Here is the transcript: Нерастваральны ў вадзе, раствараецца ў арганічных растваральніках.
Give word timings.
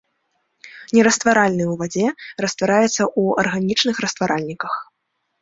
Нерастваральны 0.97 1.63
ў 1.67 1.75
вадзе, 1.81 2.07
раствараецца 2.47 2.89
ў 2.89 3.23
арганічных 3.45 3.95
растваральніках. 4.09 4.73